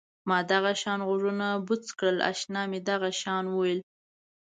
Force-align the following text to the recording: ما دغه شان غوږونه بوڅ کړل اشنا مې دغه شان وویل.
ما 0.29 0.37
دغه 0.51 0.71
شان 0.81 0.99
غوږونه 1.07 1.47
بوڅ 1.65 1.83
کړل 1.99 2.17
اشنا 2.31 2.61
مې 2.71 2.79
دغه 2.89 3.09
شان 3.21 3.45
وویل. 3.49 3.79